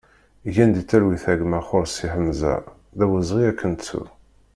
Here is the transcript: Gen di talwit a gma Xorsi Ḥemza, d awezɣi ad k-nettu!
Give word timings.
Gen 0.55 0.69
di 0.75 0.83
talwit 0.89 1.25
a 1.31 1.33
gma 1.39 1.59
Xorsi 1.67 2.07
Ḥemza, 2.13 2.55
d 2.97 2.99
awezɣi 3.03 3.43
ad 3.49 3.55
k-nettu! 3.59 4.03